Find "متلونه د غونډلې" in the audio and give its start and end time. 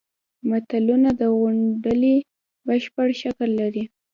0.49-2.15